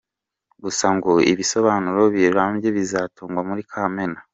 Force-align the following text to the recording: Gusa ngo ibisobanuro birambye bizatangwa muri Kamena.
Gusa 0.63 0.85
ngo 0.95 1.11
ibisobanuro 1.31 2.01
birambye 2.15 2.67
bizatangwa 2.77 3.41
muri 3.49 3.61
Kamena. 3.71 4.19